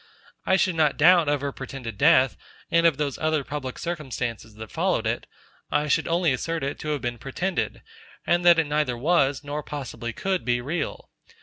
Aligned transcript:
I 0.47 0.55
should 0.55 0.73
not 0.73 0.97
doubt 0.97 1.29
of 1.29 1.41
her 1.41 1.51
pretended 1.51 1.95
death, 1.95 2.35
and 2.71 2.87
of 2.87 2.97
those 2.97 3.19
other 3.19 3.43
public 3.43 3.77
circumstances 3.77 4.55
that 4.55 4.71
followed 4.71 5.05
it: 5.05 5.27
I 5.71 5.87
should 5.87 6.07
only 6.07 6.33
assert 6.33 6.63
it 6.63 6.79
to 6.79 6.87
have 6.87 7.01
been 7.01 7.19
pretended, 7.19 7.83
and 8.25 8.43
that 8.43 8.57
it 8.57 8.65
neither 8.65 8.97
was, 8.97 9.43
nor 9.43 9.61
possibly 9.61 10.11
could 10.11 10.43
be 10.43 10.59
real. 10.59 11.11